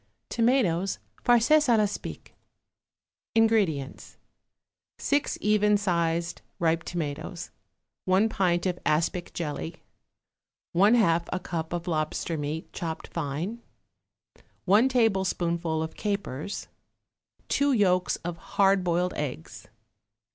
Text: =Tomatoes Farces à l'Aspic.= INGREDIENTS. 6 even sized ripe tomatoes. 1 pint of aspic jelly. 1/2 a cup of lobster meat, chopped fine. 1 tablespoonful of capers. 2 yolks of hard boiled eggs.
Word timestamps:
=Tomatoes 0.29 0.97
Farces 1.23 1.67
à 1.67 1.77
l'Aspic.= 1.77 2.33
INGREDIENTS. 3.35 4.17
6 4.97 5.37
even 5.41 5.77
sized 5.77 6.41
ripe 6.57 6.81
tomatoes. 6.81 7.51
1 8.05 8.27
pint 8.27 8.65
of 8.65 8.79
aspic 8.83 9.31
jelly. 9.33 9.83
1/2 10.75 11.27
a 11.31 11.39
cup 11.39 11.71
of 11.71 11.87
lobster 11.87 12.35
meat, 12.35 12.73
chopped 12.73 13.09
fine. 13.09 13.61
1 14.65 14.89
tablespoonful 14.89 15.83
of 15.83 15.93
capers. 15.93 16.67
2 17.49 17.71
yolks 17.71 18.15
of 18.25 18.37
hard 18.57 18.83
boiled 18.83 19.13
eggs. 19.15 19.67